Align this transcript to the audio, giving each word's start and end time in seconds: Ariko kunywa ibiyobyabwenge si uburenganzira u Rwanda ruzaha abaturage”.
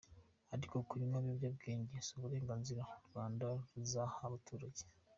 Ariko 0.55 0.75
kunywa 0.89 1.17
ibiyobyabwenge 1.19 1.95
si 2.05 2.11
uburenganzira 2.17 2.81
u 2.97 3.01
Rwanda 3.07 3.45
ruzaha 3.73 4.17
abaturage”. 4.29 4.83